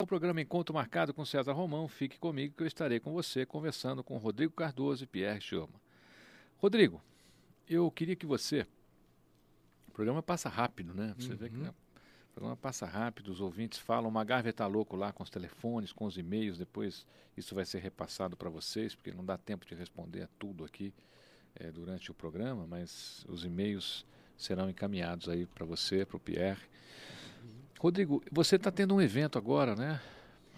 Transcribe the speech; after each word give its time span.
O 0.00 0.06
programa 0.06 0.40
Encontro 0.40 0.72
Marcado 0.72 1.12
com 1.12 1.24
César 1.24 1.52
Romão. 1.52 1.88
Fique 1.88 2.20
comigo 2.20 2.54
que 2.56 2.62
eu 2.62 2.68
estarei 2.68 3.00
com 3.00 3.12
você 3.12 3.44
conversando 3.44 4.04
com 4.04 4.16
Rodrigo 4.16 4.52
Cardoso 4.52 5.02
e 5.02 5.08
Pierre 5.08 5.40
Schurman. 5.40 5.80
Rodrigo, 6.58 7.02
eu 7.68 7.90
queria 7.90 8.14
que 8.14 8.24
você. 8.24 8.64
O 9.88 9.90
programa 9.90 10.22
passa 10.22 10.48
rápido, 10.48 10.94
né? 10.94 11.16
Você 11.18 11.32
uhum. 11.32 11.36
vê 11.36 11.50
que 11.50 11.56
né? 11.56 11.70
o 11.70 12.32
programa 12.32 12.56
passa 12.56 12.86
rápido, 12.86 13.32
os 13.32 13.40
ouvintes 13.40 13.80
falam. 13.80 14.08
O 14.08 14.12
Magarve 14.12 14.50
está 14.50 14.68
louco 14.68 14.94
lá 14.94 15.12
com 15.12 15.24
os 15.24 15.30
telefones, 15.30 15.92
com 15.92 16.04
os 16.04 16.16
e-mails. 16.16 16.56
Depois 16.56 17.04
isso 17.36 17.52
vai 17.56 17.64
ser 17.64 17.80
repassado 17.80 18.36
para 18.36 18.48
vocês, 18.48 18.94
porque 18.94 19.10
não 19.10 19.24
dá 19.24 19.36
tempo 19.36 19.66
de 19.66 19.74
responder 19.74 20.22
a 20.22 20.28
tudo 20.38 20.64
aqui 20.64 20.94
é, 21.56 21.72
durante 21.72 22.08
o 22.08 22.14
programa, 22.14 22.68
mas 22.68 23.26
os 23.28 23.44
e-mails 23.44 24.06
serão 24.36 24.70
encaminhados 24.70 25.28
aí 25.28 25.44
para 25.44 25.66
você, 25.66 26.06
para 26.06 26.16
o 26.16 26.20
Pierre. 26.20 26.62
Rodrigo, 27.78 28.22
você 28.30 28.56
está 28.56 28.72
tendo 28.72 28.94
um 28.94 29.00
evento 29.00 29.38
agora, 29.38 29.76
né? 29.76 30.00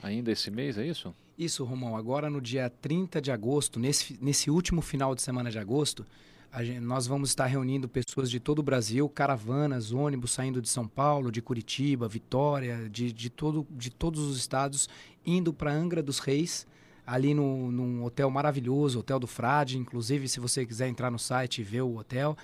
Ainda 0.02 0.32
esse 0.32 0.50
mês, 0.50 0.78
é 0.78 0.86
isso? 0.86 1.14
Isso, 1.36 1.64
Romão. 1.64 1.94
Agora 1.94 2.30
no 2.30 2.40
dia 2.40 2.70
30 2.70 3.20
de 3.20 3.30
agosto, 3.30 3.78
nesse, 3.78 4.18
nesse 4.22 4.50
último 4.50 4.80
final 4.80 5.14
de 5.14 5.20
semana 5.20 5.50
de 5.50 5.58
agosto, 5.58 6.06
gente, 6.60 6.80
nós 6.80 7.06
vamos 7.06 7.28
estar 7.28 7.44
reunindo 7.44 7.86
pessoas 7.86 8.30
de 8.30 8.40
todo 8.40 8.60
o 8.60 8.62
Brasil, 8.62 9.06
caravanas, 9.06 9.92
ônibus 9.92 10.32
saindo 10.32 10.62
de 10.62 10.68
São 10.70 10.88
Paulo, 10.88 11.30
de 11.30 11.42
Curitiba, 11.42 12.08
Vitória, 12.08 12.88
de, 12.88 13.12
de, 13.12 13.28
todo, 13.28 13.66
de 13.70 13.90
todos 13.90 14.20
os 14.20 14.38
estados, 14.38 14.88
indo 15.24 15.52
para 15.52 15.72
Angra 15.72 16.02
dos 16.02 16.20
Reis, 16.20 16.66
ali 17.06 17.34
no, 17.34 17.70
num 17.70 18.02
hotel 18.02 18.30
maravilhoso, 18.30 19.00
Hotel 19.00 19.20
do 19.20 19.26
Frade, 19.26 19.76
inclusive 19.76 20.26
se 20.26 20.40
você 20.40 20.64
quiser 20.64 20.88
entrar 20.88 21.10
no 21.10 21.18
site 21.18 21.60
e 21.60 21.64
ver 21.64 21.82
o 21.82 21.98
hotel. 21.98 22.34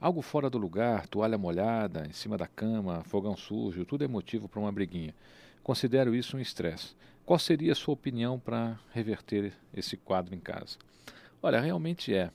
Algo 0.00 0.22
fora 0.22 0.48
do 0.48 0.56
lugar, 0.56 1.06
toalha 1.06 1.36
molhada, 1.36 2.06
em 2.06 2.12
cima 2.12 2.38
da 2.38 2.46
cama, 2.46 3.04
fogão 3.04 3.36
sujo, 3.36 3.84
tudo 3.84 4.04
é 4.04 4.08
motivo 4.08 4.48
para 4.48 4.60
uma 4.60 4.72
briguinha. 4.72 5.14
Considero 5.62 6.14
isso 6.14 6.38
um 6.38 6.40
estresse. 6.40 6.96
Qual 7.26 7.38
seria 7.38 7.72
a 7.72 7.76
sua 7.76 7.92
opinião 7.92 8.38
para 8.38 8.78
reverter 8.90 9.52
esse 9.74 9.98
quadro 9.98 10.34
em 10.34 10.40
casa? 10.40 10.78
Olha, 11.42 11.60
realmente 11.60 12.14
é. 12.14 12.30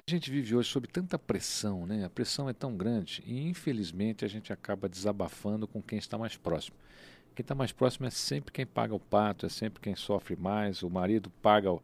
A 0.00 0.10
gente 0.10 0.30
vive 0.30 0.56
hoje 0.56 0.70
sob 0.70 0.88
tanta 0.88 1.18
pressão, 1.18 1.86
né? 1.86 2.04
A 2.04 2.10
pressão 2.10 2.48
é 2.48 2.52
tão 2.52 2.74
grande 2.74 3.22
e 3.26 3.46
infelizmente 3.46 4.24
a 4.24 4.28
gente 4.28 4.52
acaba 4.52 4.88
desabafando 4.88 5.66
com 5.66 5.82
quem 5.82 5.98
está 5.98 6.16
mais 6.16 6.36
próximo. 6.36 6.76
Quem 7.34 7.42
está 7.42 7.54
mais 7.54 7.72
próximo 7.72 8.06
é 8.06 8.10
sempre 8.10 8.52
quem 8.52 8.64
paga 8.64 8.94
o 8.94 9.00
pato, 9.00 9.44
é 9.44 9.48
sempre 9.48 9.80
quem 9.80 9.94
sofre 9.94 10.34
mais. 10.34 10.82
O 10.82 10.88
marido 10.88 11.30
paga 11.42 11.70
o, 11.70 11.82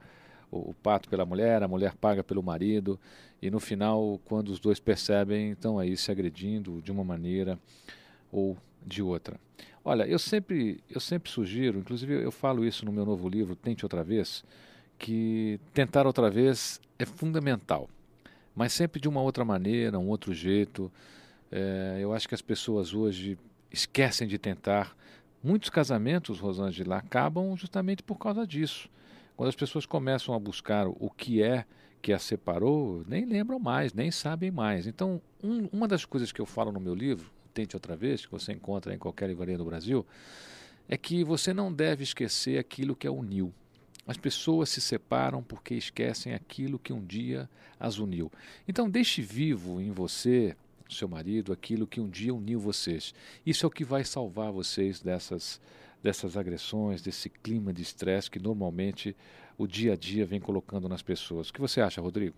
o, 0.50 0.70
o 0.70 0.74
pato 0.82 1.08
pela 1.08 1.26
mulher, 1.26 1.62
a 1.62 1.68
mulher 1.68 1.94
paga 1.94 2.24
pelo 2.24 2.42
marido 2.42 2.98
e 3.42 3.50
no 3.50 3.60
final, 3.60 4.18
quando 4.24 4.48
os 4.48 4.58
dois 4.58 4.80
percebem, 4.80 5.52
estão 5.52 5.78
aí 5.78 5.96
se 5.96 6.10
agredindo 6.10 6.80
de 6.80 6.90
uma 6.90 7.04
maneira 7.04 7.58
ou 8.32 8.56
de 8.86 9.02
outra. 9.02 9.38
Olha, 9.84 10.06
eu 10.06 10.18
sempre, 10.18 10.82
eu 10.88 11.00
sempre 11.00 11.30
sugiro, 11.30 11.78
inclusive 11.78 12.14
eu 12.14 12.32
falo 12.32 12.64
isso 12.64 12.84
no 12.86 12.92
meu 12.92 13.04
novo 13.04 13.28
livro, 13.28 13.54
Tente 13.54 13.84
Outra 13.84 14.02
Vez, 14.02 14.44
que 14.98 15.60
tentar 15.72 16.06
outra 16.06 16.30
vez 16.30 16.80
é 16.98 17.04
fundamental 17.04 17.88
mas 18.58 18.72
sempre 18.72 19.00
de 19.00 19.08
uma 19.08 19.22
outra 19.22 19.44
maneira, 19.44 20.00
um 20.00 20.08
outro 20.08 20.34
jeito. 20.34 20.90
É, 21.48 21.98
eu 22.00 22.12
acho 22.12 22.26
que 22.26 22.34
as 22.34 22.42
pessoas 22.42 22.92
hoje 22.92 23.38
esquecem 23.70 24.26
de 24.26 24.36
tentar. 24.36 24.96
Muitos 25.40 25.70
casamentos, 25.70 26.40
Rosângela, 26.40 26.96
acabam 26.96 27.56
justamente 27.56 28.02
por 28.02 28.16
causa 28.16 28.44
disso. 28.44 28.90
Quando 29.36 29.48
as 29.48 29.54
pessoas 29.54 29.86
começam 29.86 30.34
a 30.34 30.40
buscar 30.40 30.88
o 30.88 31.08
que 31.08 31.40
é 31.40 31.64
que 32.02 32.12
a 32.12 32.18
separou, 32.18 33.04
nem 33.06 33.24
lembram 33.24 33.60
mais, 33.60 33.94
nem 33.94 34.10
sabem 34.10 34.50
mais. 34.50 34.88
Então, 34.88 35.22
um, 35.40 35.68
uma 35.72 35.86
das 35.86 36.04
coisas 36.04 36.32
que 36.32 36.40
eu 36.40 36.46
falo 36.46 36.72
no 36.72 36.80
meu 36.80 36.96
livro, 36.96 37.30
Tente 37.54 37.76
Outra 37.76 37.94
Vez, 37.94 38.26
que 38.26 38.32
você 38.32 38.52
encontra 38.52 38.92
em 38.92 38.98
qualquer 38.98 39.28
livraria 39.28 39.56
do 39.56 39.64
Brasil, 39.64 40.04
é 40.88 40.96
que 40.96 41.22
você 41.22 41.54
não 41.54 41.72
deve 41.72 42.02
esquecer 42.02 42.58
aquilo 42.58 42.96
que 42.96 43.06
a 43.06 43.12
uniu. 43.12 43.54
As 44.08 44.16
pessoas 44.16 44.70
se 44.70 44.80
separam 44.80 45.42
porque 45.42 45.74
esquecem 45.74 46.32
aquilo 46.32 46.78
que 46.78 46.94
um 46.94 47.04
dia 47.04 47.46
as 47.78 47.98
uniu. 47.98 48.32
Então, 48.66 48.88
deixe 48.88 49.20
vivo 49.20 49.82
em 49.82 49.90
você, 49.90 50.56
seu 50.88 51.06
marido, 51.06 51.52
aquilo 51.52 51.86
que 51.86 52.00
um 52.00 52.08
dia 52.08 52.34
uniu 52.34 52.58
vocês. 52.58 53.14
Isso 53.44 53.66
é 53.66 53.68
o 53.68 53.70
que 53.70 53.84
vai 53.84 54.02
salvar 54.04 54.50
vocês 54.50 55.02
dessas, 55.02 55.60
dessas 56.02 56.38
agressões, 56.38 57.02
desse 57.02 57.28
clima 57.28 57.70
de 57.70 57.82
estresse 57.82 58.30
que 58.30 58.38
normalmente 58.38 59.14
o 59.58 59.66
dia 59.66 59.92
a 59.92 59.96
dia 59.96 60.24
vem 60.24 60.40
colocando 60.40 60.88
nas 60.88 61.02
pessoas. 61.02 61.50
O 61.50 61.52
que 61.52 61.60
você 61.60 61.82
acha, 61.82 62.00
Rodrigo? 62.00 62.34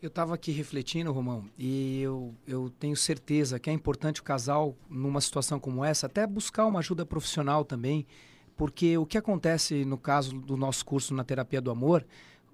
Eu 0.00 0.08
estava 0.08 0.32
aqui 0.32 0.52
refletindo, 0.52 1.10
Romão, 1.10 1.44
e 1.58 2.02
eu, 2.02 2.32
eu 2.46 2.70
tenho 2.78 2.96
certeza 2.96 3.58
que 3.58 3.68
é 3.68 3.72
importante 3.72 4.20
o 4.20 4.24
casal, 4.24 4.76
numa 4.88 5.20
situação 5.20 5.58
como 5.58 5.84
essa, 5.84 6.06
até 6.06 6.24
buscar 6.24 6.66
uma 6.66 6.78
ajuda 6.78 7.04
profissional 7.04 7.64
também 7.64 8.06
porque 8.56 8.96
o 8.96 9.06
que 9.06 9.18
acontece 9.18 9.84
no 9.84 9.98
caso 9.98 10.38
do 10.38 10.56
nosso 10.56 10.84
curso 10.84 11.14
na 11.14 11.24
terapia 11.24 11.60
do 11.60 11.70
amor, 11.70 12.06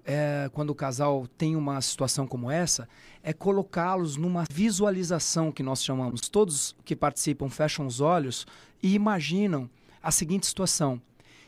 é, 0.03 0.49
quando 0.53 0.71
o 0.71 0.75
casal 0.75 1.27
tem 1.37 1.55
uma 1.55 1.79
situação 1.81 2.25
como 2.25 2.49
essa, 2.49 2.87
é 3.21 3.33
colocá-los 3.33 4.17
numa 4.17 4.45
visualização 4.51 5.51
que 5.51 5.61
nós 5.61 5.83
chamamos. 5.83 6.21
Todos 6.21 6.75
que 6.83 6.95
participam 6.95 7.49
fecham 7.49 7.85
os 7.85 8.01
olhos 8.01 8.47
e 8.81 8.93
imaginam 8.93 9.69
a 10.01 10.11
seguinte 10.11 10.47
situação: 10.47 11.01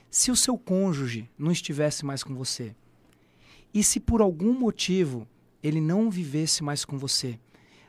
se 0.10 0.30
o 0.30 0.36
seu 0.36 0.58
cônjuge 0.58 1.30
não 1.38 1.52
estivesse 1.52 2.06
mais 2.06 2.24
com 2.24 2.36
você? 2.36 2.76
E 3.74 3.84
se 3.84 4.00
por 4.00 4.22
algum 4.22 4.54
motivo 4.54 5.28
ele 5.64 5.82
não 5.82 6.12
vivesse 6.12 6.64
mais 6.64 6.86
com 6.86 6.98
você? 6.98 7.40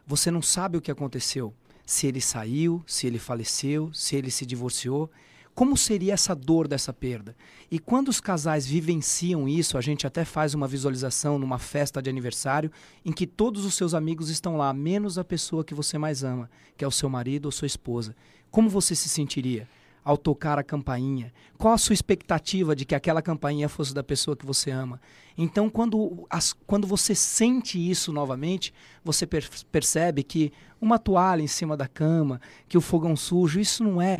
Você 0.07 0.31
não 0.31 0.41
sabe 0.41 0.79
o 0.79 0.81
que 0.81 0.91
aconteceu. 0.91 1.53
Se 1.85 2.07
ele 2.07 2.21
saiu, 2.21 2.83
se 2.87 3.07
ele 3.07 3.19
faleceu, 3.19 3.93
se 3.93 4.17
ele 4.17 4.31
se 4.31 4.47
divorciou. 4.47 5.11
Como 5.55 5.77
seria 5.77 6.15
essa 6.15 6.35
dor 6.35 6.67
dessa 6.67 6.93
perda? 6.93 7.37
E 7.71 7.79
quando 7.79 8.09
os 8.09 8.21
casais 8.21 8.67
vivenciam 8.67 9.49
isso, 9.49 9.79
a 9.79 9.81
gente 9.81 10.05
até 10.05 10.25
faz 10.25 10.53
uma 10.53 10.67
visualização 10.67 11.39
numa 11.39 11.61
festa 11.61 12.03
de 12.03 12.11
aniversário 12.11 12.73
em 13.05 13.13
que 13.13 13.25
todos 13.25 13.65
os 13.65 13.75
seus 13.75 13.95
amigos 13.95 14.31
estão 14.31 14.57
lá, 14.57 14.73
menos 14.73 15.17
a 15.17 15.25
pessoa 15.25 15.65
que 15.65 15.73
você 15.73 15.97
mais 15.97 16.25
ama, 16.25 16.51
que 16.77 16.85
é 16.85 16.89
o 16.89 16.91
seu 16.91 17.09
marido 17.09 17.47
ou 17.47 17.53
sua 17.53 17.67
esposa. 17.67 18.17
Como 18.51 18.69
você 18.69 18.97
se 18.97 19.09
sentiria? 19.09 19.69
ao 20.05 20.19
tocar 20.19 20.59
a 20.59 20.63
campainha? 20.63 21.33
Qual 21.57 21.73
a 21.73 21.79
sua 21.79 21.95
expectativa 21.95 22.77
de 22.77 22.85
que 22.85 22.95
aquela 22.95 23.23
campainha 23.23 23.71
fosse 23.71 23.95
da 23.95 24.05
pessoa 24.05 24.37
que 24.37 24.45
você 24.45 24.71
ama? 24.71 25.01
Então, 25.37 25.71
quando, 25.71 26.27
as, 26.29 26.53
quando 26.53 26.87
você 26.87 27.15
sente 27.15 27.79
isso 27.79 28.13
novamente, 28.13 28.73
você 29.03 29.27
per 29.27 29.49
percebe 29.73 30.23
que 30.23 30.53
uma 30.79 30.99
toalha 30.99 31.41
em 31.41 31.47
cima 31.47 31.75
da 31.75 31.89
cama, 31.89 32.39
que 32.69 32.77
o 32.77 32.83
fogão 32.83 33.17
sujo, 33.17 33.59
isso 33.59 33.83
não 33.83 34.01
é, 34.01 34.19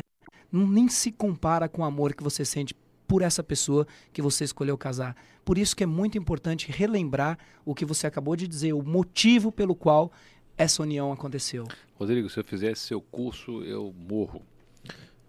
nem 0.55 0.87
se 0.87 1.11
compara 1.11 1.67
com 1.67 1.81
o 1.81 1.85
amor 1.85 2.13
que 2.13 2.23
você 2.23 2.45
sente 2.45 2.75
por 3.07 3.21
essa 3.21 3.43
pessoa 3.43 3.87
que 4.11 4.21
você 4.21 4.43
escolheu 4.43 4.77
casar. 4.77 5.15
Por 5.43 5.57
isso 5.57 5.75
que 5.75 5.83
é 5.83 5.87
muito 5.87 6.17
importante 6.17 6.71
relembrar 6.71 7.37
o 7.63 7.75
que 7.75 7.85
você 7.85 8.07
acabou 8.07 8.35
de 8.35 8.47
dizer, 8.47 8.73
o 8.73 8.83
motivo 8.83 9.51
pelo 9.51 9.75
qual 9.75 10.11
essa 10.57 10.81
união 10.81 11.11
aconteceu. 11.11 11.65
Rodrigo, 11.95 12.29
se 12.29 12.39
eu 12.39 12.43
fizesse 12.43 12.81
seu 12.81 13.01
curso, 13.01 13.63
eu 13.63 13.93
morro. 14.09 14.41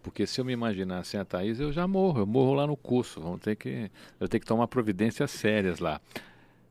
Porque 0.01 0.25
se 0.25 0.39
eu 0.39 0.45
me 0.45 0.53
imaginar 0.53 1.03
sem 1.03 1.19
a 1.19 1.25
Thaís, 1.25 1.59
eu 1.59 1.71
já 1.71 1.85
morro, 1.87 2.19
eu 2.19 2.25
morro 2.25 2.53
lá 2.53 2.65
no 2.65 2.77
curso. 2.77 3.19
Vamos 3.19 3.41
ter 3.41 3.55
que, 3.55 3.91
eu 4.19 4.27
tenho 4.27 4.41
que 4.41 4.47
tomar 4.47 4.67
providências 4.67 5.29
sérias 5.31 5.79
lá. 5.79 5.99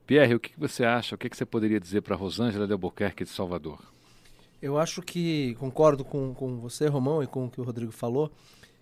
Pierre, 0.06 0.34
o 0.34 0.40
que 0.40 0.52
você 0.56 0.84
acha? 0.84 1.14
O 1.14 1.18
que 1.18 1.28
você 1.28 1.44
poderia 1.44 1.78
dizer 1.78 2.00
para 2.00 2.16
Rosângela 2.16 2.66
de 2.66 2.72
Albuquerque 2.72 3.24
de 3.24 3.30
Salvador? 3.30 3.95
Eu 4.60 4.78
acho 4.78 5.02
que 5.02 5.54
concordo 5.56 6.04
com, 6.04 6.34
com 6.34 6.58
você, 6.58 6.86
Romão, 6.86 7.22
e 7.22 7.26
com 7.26 7.46
o 7.46 7.50
que 7.50 7.60
o 7.60 7.64
Rodrigo 7.64 7.92
falou. 7.92 8.30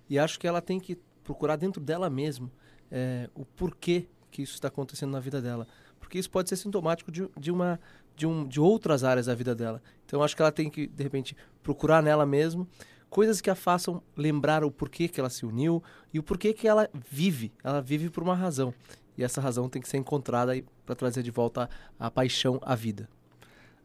E 0.08 0.18
acho 0.18 0.38
que 0.38 0.46
ela 0.46 0.60
tem 0.60 0.78
que 0.78 0.98
procurar 1.22 1.56
dentro 1.56 1.80
dela 1.80 2.08
mesmo 2.08 2.50
é, 2.90 3.28
o 3.34 3.44
porquê 3.44 4.06
que 4.30 4.42
isso 4.42 4.54
está 4.54 4.68
acontecendo 4.68 5.10
na 5.10 5.20
vida 5.20 5.40
dela. 5.40 5.66
Porque 5.98 6.18
isso 6.18 6.30
pode 6.30 6.48
ser 6.48 6.56
sintomático 6.56 7.10
de, 7.10 7.28
de, 7.38 7.50
uma, 7.50 7.80
de, 8.14 8.26
um, 8.26 8.46
de 8.46 8.60
outras 8.60 9.02
áreas 9.02 9.26
da 9.26 9.34
vida 9.34 9.54
dela. 9.54 9.82
Então 10.04 10.22
acho 10.22 10.36
que 10.36 10.42
ela 10.42 10.52
tem 10.52 10.68
que, 10.70 10.86
de 10.86 11.02
repente, 11.02 11.36
procurar 11.62 12.02
nela 12.02 12.26
mesmo 12.26 12.68
coisas 13.08 13.40
que 13.40 13.48
a 13.48 13.54
façam 13.54 14.02
lembrar 14.16 14.64
o 14.64 14.70
porquê 14.70 15.08
que 15.08 15.20
ela 15.20 15.30
se 15.30 15.46
uniu 15.46 15.82
e 16.12 16.18
o 16.18 16.22
porquê 16.22 16.52
que 16.52 16.68
ela 16.68 16.90
vive. 17.10 17.52
Ela 17.62 17.80
vive 17.80 18.10
por 18.10 18.22
uma 18.22 18.34
razão. 18.34 18.74
E 19.16 19.22
essa 19.22 19.40
razão 19.40 19.68
tem 19.68 19.80
que 19.80 19.88
ser 19.88 19.98
encontrada 19.98 20.52
para 20.84 20.94
trazer 20.94 21.22
de 21.22 21.30
volta 21.30 21.70
a, 21.98 22.06
a 22.06 22.10
paixão 22.10 22.60
à 22.62 22.74
vida. 22.74 23.08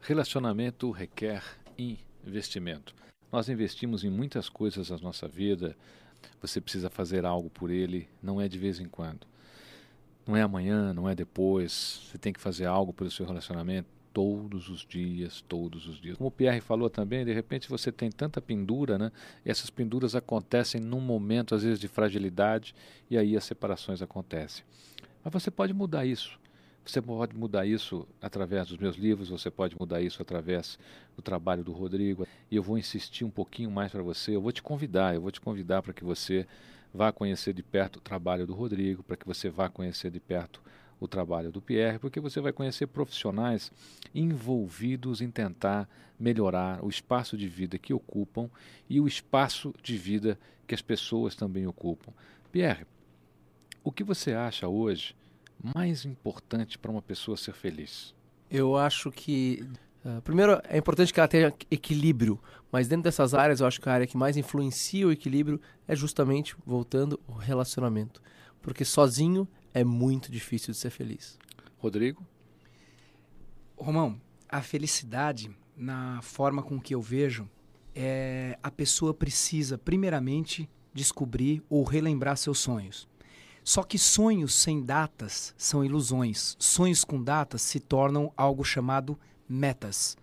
Relacionamento 0.00 0.90
requer 0.90 1.42
investimento. 2.26 2.94
Nós 3.30 3.48
investimos 3.48 4.04
em 4.04 4.10
muitas 4.10 4.48
coisas 4.48 4.90
na 4.90 4.98
nossa 4.98 5.28
vida. 5.28 5.76
Você 6.40 6.60
precisa 6.60 6.90
fazer 6.90 7.24
algo 7.24 7.48
por 7.48 7.70
ele, 7.70 8.08
não 8.22 8.40
é 8.40 8.48
de 8.48 8.58
vez 8.58 8.80
em 8.80 8.88
quando. 8.88 9.26
Não 10.26 10.36
é 10.36 10.42
amanhã, 10.42 10.92
não 10.92 11.08
é 11.08 11.14
depois. 11.14 12.02
Você 12.04 12.18
tem 12.18 12.32
que 12.32 12.40
fazer 12.40 12.66
algo 12.66 12.92
pelo 12.92 13.10
seu 13.10 13.24
relacionamento 13.24 13.88
todos 14.12 14.68
os 14.68 14.84
dias, 14.84 15.40
todos 15.48 15.86
os 15.86 16.00
dias. 16.00 16.16
Como 16.16 16.28
o 16.28 16.32
Pierre 16.32 16.60
falou 16.60 16.90
também, 16.90 17.24
de 17.24 17.32
repente 17.32 17.68
você 17.68 17.92
tem 17.92 18.10
tanta 18.10 18.40
pendura, 18.40 18.98
né? 18.98 19.12
E 19.44 19.50
essas 19.50 19.70
penduras 19.70 20.14
acontecem 20.14 20.80
num 20.80 21.00
momento, 21.00 21.54
às 21.54 21.62
vezes, 21.62 21.78
de 21.78 21.88
fragilidade, 21.88 22.74
e 23.08 23.16
aí 23.16 23.36
as 23.36 23.44
separações 23.44 24.02
acontecem. 24.02 24.64
Mas 25.22 25.32
você 25.32 25.50
pode 25.50 25.72
mudar 25.72 26.04
isso. 26.04 26.38
Você 26.90 27.00
pode 27.00 27.36
mudar 27.36 27.64
isso 27.64 28.04
através 28.20 28.66
dos 28.66 28.76
meus 28.76 28.96
livros, 28.96 29.28
você 29.28 29.48
pode 29.48 29.76
mudar 29.78 30.02
isso 30.02 30.20
através 30.20 30.76
do 31.14 31.22
trabalho 31.22 31.62
do 31.62 31.70
Rodrigo. 31.70 32.26
E 32.50 32.56
eu 32.56 32.64
vou 32.64 32.76
insistir 32.76 33.24
um 33.24 33.30
pouquinho 33.30 33.70
mais 33.70 33.92
para 33.92 34.02
você. 34.02 34.34
Eu 34.34 34.40
vou 34.40 34.50
te 34.50 34.60
convidar, 34.60 35.14
eu 35.14 35.20
vou 35.20 35.30
te 35.30 35.40
convidar 35.40 35.82
para 35.82 35.92
que 35.92 36.02
você 36.02 36.48
vá 36.92 37.12
conhecer 37.12 37.54
de 37.54 37.62
perto 37.62 37.98
o 37.98 38.00
trabalho 38.00 38.44
do 38.44 38.54
Rodrigo, 38.54 39.04
para 39.04 39.16
que 39.16 39.24
você 39.24 39.48
vá 39.48 39.68
conhecer 39.68 40.10
de 40.10 40.18
perto 40.18 40.60
o 40.98 41.06
trabalho 41.06 41.52
do 41.52 41.62
Pierre, 41.62 42.00
porque 42.00 42.18
você 42.18 42.40
vai 42.40 42.52
conhecer 42.52 42.88
profissionais 42.88 43.70
envolvidos 44.12 45.20
em 45.20 45.30
tentar 45.30 45.88
melhorar 46.18 46.84
o 46.84 46.88
espaço 46.88 47.36
de 47.36 47.46
vida 47.46 47.78
que 47.78 47.94
ocupam 47.94 48.50
e 48.88 49.00
o 49.00 49.06
espaço 49.06 49.72
de 49.80 49.96
vida 49.96 50.36
que 50.66 50.74
as 50.74 50.82
pessoas 50.82 51.36
também 51.36 51.68
ocupam. 51.68 52.12
Pierre, 52.50 52.84
o 53.84 53.92
que 53.92 54.02
você 54.02 54.32
acha 54.32 54.66
hoje 54.66 55.14
mais 55.62 56.04
importante 56.04 56.78
para 56.78 56.90
uma 56.90 57.02
pessoa 57.02 57.36
ser 57.36 57.54
feliz? 57.54 58.14
Eu 58.50 58.76
acho 58.76 59.10
que 59.10 59.64
Uh, 60.02 60.20
primeiro, 60.22 60.58
é 60.64 60.78
importante 60.78 61.12
que 61.12 61.20
ela 61.20 61.28
tenha 61.28 61.52
equilíbrio, 61.70 62.40
mas 62.72 62.88
dentro 62.88 63.04
dessas 63.04 63.34
áreas, 63.34 63.60
eu 63.60 63.66
acho 63.66 63.80
que 63.80 63.88
a 63.88 63.92
área 63.92 64.06
que 64.06 64.16
mais 64.16 64.36
influencia 64.36 65.06
o 65.06 65.12
equilíbrio 65.12 65.60
é 65.86 65.94
justamente, 65.94 66.56
voltando, 66.64 67.20
o 67.26 67.32
relacionamento. 67.32 68.22
Porque 68.62 68.84
sozinho 68.84 69.46
é 69.74 69.84
muito 69.84 70.32
difícil 70.32 70.72
de 70.72 70.78
ser 70.78 70.90
feliz. 70.90 71.38
Rodrigo? 71.76 72.26
Romão, 73.76 74.20
a 74.48 74.62
felicidade, 74.62 75.50
na 75.76 76.20
forma 76.22 76.62
com 76.62 76.80
que 76.80 76.94
eu 76.94 77.02
vejo, 77.02 77.48
é 77.94 78.58
a 78.62 78.70
pessoa 78.70 79.12
precisa, 79.12 79.76
primeiramente, 79.76 80.68
descobrir 80.94 81.62
ou 81.68 81.84
relembrar 81.84 82.36
seus 82.36 82.58
sonhos. 82.58 83.06
Só 83.70 83.84
que 83.84 84.00
sonhos 84.00 84.52
sem 84.52 84.82
datas 84.82 85.54
são 85.56 85.84
ilusões. 85.84 86.56
Sonhos 86.58 87.04
com 87.04 87.22
datas 87.22 87.62
se 87.62 87.78
tornam 87.78 88.32
algo 88.36 88.64
chamado 88.64 89.16
metas. 89.48 90.16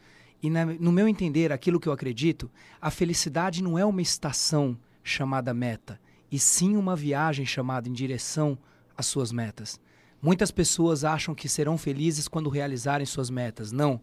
E 0.43 0.49
na, 0.49 0.65
no 0.65 0.91
meu 0.91 1.07
entender, 1.07 1.53
aquilo 1.53 1.79
que 1.79 1.87
eu 1.87 1.93
acredito, 1.93 2.51
a 2.81 2.91
felicidade 2.91 3.63
não 3.63 3.79
é 3.79 3.85
uma 3.85 4.01
estação 4.01 4.77
chamada 5.01 5.53
meta, 5.53 5.97
e 6.29 6.37
sim 6.37 6.75
uma 6.75 6.93
viagem 6.93 7.45
chamada 7.45 7.87
em 7.87 7.93
direção 7.93 8.57
as 8.97 9.05
suas 9.05 9.31
metas. 9.31 9.79
Muitas 10.21 10.51
pessoas 10.51 11.05
acham 11.05 11.33
que 11.33 11.47
serão 11.47 11.77
felizes 11.77 12.27
quando 12.27 12.49
realizarem 12.49 13.05
suas 13.05 13.29
metas. 13.29 13.71
Não. 13.71 14.01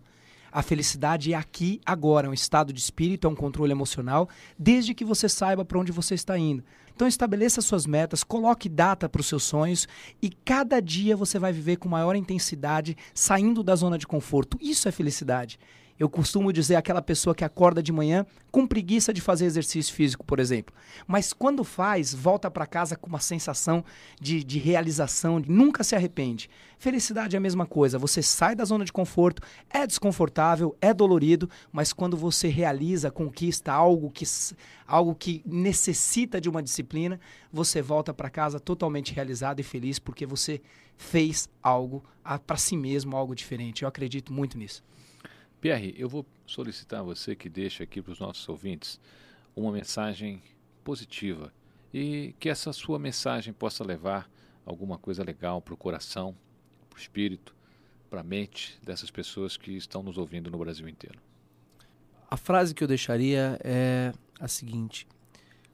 A 0.55 0.63
felicidade 0.63 1.33
é 1.33 1.37
aqui, 1.37 1.81
agora, 1.85 2.29
é 2.29 2.31
um 2.31 2.33
estado 2.33 2.73
de 2.73 2.79
espírito, 2.79 3.27
é 3.27 3.31
um 3.31 3.35
controle 3.35 3.73
emocional, 3.73 4.29
desde 4.57 4.95
que 4.95 5.05
você 5.05 5.29
saiba 5.29 5.65
para 5.65 5.81
onde 5.81 5.91
você 5.91 6.15
está 6.15 6.39
indo. 6.39 6.63
Então 6.95 7.09
estabeleça 7.09 7.61
suas 7.61 7.87
metas, 7.87 8.23
coloque 8.23 8.69
data 8.69 9.09
para 9.09 9.21
os 9.21 9.27
seus 9.27 9.43
sonhos 9.43 9.89
e 10.23 10.31
cada 10.31 10.79
dia 10.79 11.17
você 11.17 11.41
vai 11.41 11.53
viver 11.53 11.79
com 11.79 11.89
maior 11.89 12.15
intensidade, 12.15 12.97
saindo 13.13 13.65
da 13.65 13.75
zona 13.75 13.99
de 13.99 14.07
conforto. 14.07 14.57
Isso 14.61 14.89
é 14.89 14.93
felicidade. 14.93 15.59
Eu 15.99 16.09
costumo 16.09 16.53
dizer 16.53 16.75
aquela 16.75 17.01
pessoa 17.01 17.37
que 17.37 17.45
acorda 17.45 17.81
de 17.81 17.93
manhã 17.93 18.27
com 18.51 18.67
preguiça 18.67 19.13
de 19.13 19.21
fazer 19.21 19.45
exercício 19.47 19.95
físico, 19.95 20.25
por 20.25 20.41
exemplo. 20.41 20.75
Mas 21.07 21.33
quando 21.33 21.63
faz, 21.63 22.13
volta 22.13 22.51
para 22.51 22.67
casa 22.67 22.97
com 22.97 23.09
uma 23.09 23.21
sensação 23.21 23.85
de, 24.21 24.43
de 24.43 24.59
realização, 24.59 25.41
nunca 25.47 25.85
se 25.85 25.95
arrepende. 25.95 26.51
Felicidade 26.79 27.37
é 27.37 27.39
a 27.39 27.41
mesma 27.41 27.65
coisa. 27.65 27.97
Você 27.97 28.23
sai 28.23 28.57
da 28.57 28.65
zona 28.65 28.85
de 28.85 28.93
conforto, 28.93 29.41
é 29.71 29.87
desconfortável, 29.87 30.77
é 30.81 30.93
dolorido, 30.93 31.49
mas 31.71 31.93
quando 31.93 32.17
você 32.17 32.49
realiza, 32.49 33.11
conquista 33.11 33.73
algo 33.73 34.11
que, 34.11 34.25
algo 34.89 35.15
que 35.15 35.43
necessita 35.47 36.41
de 36.41 36.49
uma 36.49 36.63
disciplina, 36.63 37.21
você 37.53 37.81
volta 37.81 38.13
para 38.13 38.29
casa 38.29 38.59
totalmente 38.59 39.15
realizado 39.15 39.61
e 39.61 39.63
feliz 39.63 40.01
porque 40.01 40.27
você 40.27 40.61
fez 40.97 41.49
algo 41.63 42.03
para 42.47 42.57
si 42.57 42.77
mesmo, 42.77 43.17
algo 43.17 43.35
diferente. 43.35 43.83
Eu 43.83 43.89
acredito 43.89 44.33
muito 44.33 44.59
nisso. 44.59 44.83
Pierre, 45.65 45.95
eu 45.97 46.11
vou 46.11 46.27
solicitar 46.47 47.01
a 47.01 47.03
você 47.03 47.35
que 47.35 47.49
deixe 47.49 47.83
aqui 47.83 48.03
para 48.03 48.13
os 48.13 48.21
nossos 48.21 48.47
ouvintes 48.51 49.01
uma 49.57 49.73
mensagem 49.73 50.43
positiva 50.85 51.51
e 51.91 52.35
que 52.39 52.51
essa 52.51 52.71
sua 52.71 52.99
mensagem 52.99 53.51
possa 53.51 53.83
levar 53.83 54.31
alguma 54.67 54.99
coisa 54.99 55.25
legal 55.25 55.63
para 55.63 55.73
o 55.73 55.77
coração, 55.79 56.37
para 56.91 56.99
o 56.99 57.01
espírito, 57.01 57.57
para 58.11 58.21
a 58.21 58.23
mente 58.23 58.79
dessas 58.83 59.11
pessoas 59.11 59.57
que 59.57 59.75
estão 59.75 60.03
nos 60.03 60.19
ouvindo 60.19 60.51
no 60.51 60.59
Brasil 60.59 60.87
inteiro. 60.87 61.19
A 62.31 62.37
frase 62.37 62.75
que 62.75 62.85
eu 62.85 62.89
deixaria 62.89 63.59
é 63.65 64.13
a 64.39 64.47
seguinte: 64.47 65.09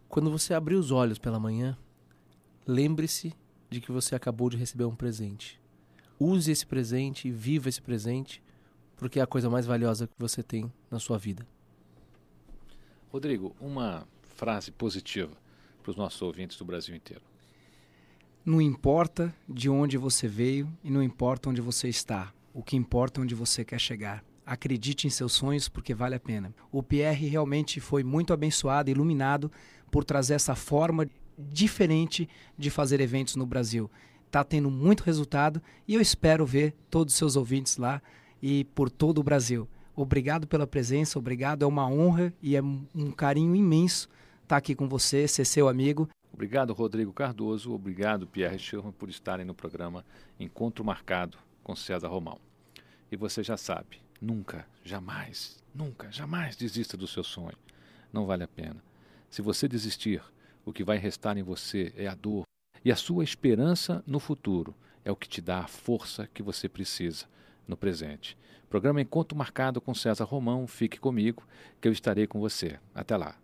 quando 0.09 0.31
você 0.31 0.55
abrir 0.55 0.77
os 0.77 0.93
olhos 0.93 1.19
pela 1.19 1.41
manhã, 1.41 1.77
lembre-se 2.65 3.35
de 3.69 3.81
que 3.81 3.91
você 3.91 4.15
acabou 4.15 4.49
de 4.51 4.57
receber 4.57 4.85
um 4.85 4.95
presente. 4.95 5.61
Use 6.17 6.49
esse 6.49 6.65
presente 6.65 7.27
e 7.27 7.33
viva 7.33 7.69
esse 7.69 7.83
presente 7.83 8.41
porque 9.01 9.19
é 9.19 9.23
a 9.23 9.27
coisa 9.27 9.49
mais 9.49 9.65
valiosa 9.65 10.07
que 10.07 10.13
você 10.19 10.43
tem 10.43 10.71
na 10.91 10.99
sua 10.99 11.17
vida. 11.17 11.47
Rodrigo, 13.11 13.57
uma 13.59 14.07
frase 14.37 14.71
positiva 14.71 15.33
para 15.83 15.91
os 15.91 15.97
nossos 15.97 16.21
ouvintes 16.21 16.59
do 16.59 16.67
Brasil 16.67 16.95
inteiro. 16.95 17.23
Não 18.45 18.61
importa 18.61 19.35
de 19.49 19.71
onde 19.71 19.97
você 19.97 20.29
veio 20.29 20.71
e 20.85 20.91
não 20.91 21.03
importa 21.03 21.49
onde 21.49 21.63
você 21.63 21.89
está. 21.89 22.31
O 22.53 22.63
que 22.63 22.77
importa 22.77 23.21
é 23.21 23.23
onde 23.23 23.35
você 23.35 23.65
quer 23.65 23.81
chegar. 23.81 24.23
Acredite 24.45 25.07
em 25.07 25.11
seus 25.11 25.33
sonhos 25.33 25.67
porque 25.67 25.95
vale 25.95 26.15
a 26.15 26.21
pena. 26.21 26.55
O 26.71 26.83
Pierre 26.83 27.27
realmente 27.27 27.81
foi 27.81 28.05
muito 28.05 28.35
abençoado, 28.35 28.91
iluminado 28.91 29.51
por 29.91 30.05
trazer 30.05 30.35
essa 30.35 30.55
forma 30.55 31.09
diferente 31.39 32.29
de 32.59 32.69
fazer 32.69 33.01
eventos 33.01 33.35
no 33.35 33.47
Brasil. 33.47 33.91
Está 34.27 34.45
tendo 34.45 34.71
muito 34.71 35.05
resultado 35.05 35.63
e 35.89 35.95
eu 35.95 36.03
espero 36.03 36.45
ver 36.45 36.75
todos 36.91 37.15
os 37.15 37.19
seus 37.19 37.35
ouvintes 37.35 37.79
lá 37.79 38.03
e 38.43 38.65
por 38.65 38.91
todo 38.91 39.19
o 39.19 39.23
Brasil. 39.23 39.69
Obrigado 39.95 40.47
pela 40.47 40.67
presença, 40.67 41.19
obrigado. 41.19 41.63
É 41.63 41.67
uma 41.67 41.87
honra 41.87 42.33
e 42.43 42.57
é 42.57 42.63
um 42.63 43.11
carinho 43.15 43.55
imenso 43.55 44.09
estar 44.43 44.57
aqui 44.57 44.75
com 44.75 44.89
você, 44.89 45.29
ser 45.29 45.45
seu 45.45 45.69
amigo. 45.69 46.09
Obrigado, 46.33 46.73
Rodrigo 46.73 47.13
Cardoso. 47.13 47.73
Obrigado, 47.73 48.27
Pierre 48.27 48.59
Schirman, 48.59 48.93
por 48.93 49.09
estarem 49.09 49.45
no 49.45 49.55
programa 49.55 50.05
Encontro 50.39 50.85
Marcado 50.85 51.37
com 51.63 51.77
César 51.77 52.09
Romão. 52.09 52.41
E 53.13 53.17
você 53.17 53.43
já 53.43 53.57
sabe, 53.57 54.01
nunca, 54.21 54.67
jamais, 54.85 55.63
nunca, 55.75 56.11
jamais 56.11 56.57
desista 56.57 56.97
do 56.97 57.07
seu 57.07 57.23
sonho. 57.23 57.57
Não 58.13 58.27
vale 58.27 58.45
a 58.45 58.49
pena. 58.49 58.83
Se 59.29 59.43
você 59.43 59.69
desistir, 59.69 60.23
o 60.65 60.73
que 60.73 60.83
vai 60.83 60.99
restar 60.99 61.37
em 61.37 61.43
você 61.43 61.93
é 61.97 62.07
a 62.07 62.15
dor. 62.15 62.45
E 62.85 62.91
a 62.91 62.97
sua 62.97 63.23
esperança 63.23 64.03
no 64.07 64.19
futuro 64.19 64.75
é 65.05 65.13
o 65.13 65.17
que 65.17 65.29
te 65.29 65.41
dá 65.41 65.61
a 65.61 65.69
força 65.69 66.29
que 66.33 66.43
você 66.43 66.69
precisa 66.69 67.27
no 67.71 67.77
presente. 67.77 68.37
Programa 68.69 69.01
Encontro 69.01 69.39
Marcado 69.39 69.81
com 69.81 69.95
César 69.95 70.25
Romão. 70.25 70.67
Fique 70.67 71.01
comigo, 71.01 71.43
que 71.81 71.89
eu 71.89 71.93
estarei 71.93 72.27
com 72.27 72.39
você. 72.39 72.79
Até 72.95 73.17
lá. 73.17 73.37